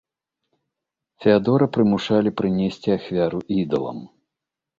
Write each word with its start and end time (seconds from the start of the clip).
Феадора 1.25 1.67
прымушалі 1.75 2.29
прынесці 2.41 2.89
ахвяру 2.97 3.39
ідалам. 3.61 4.03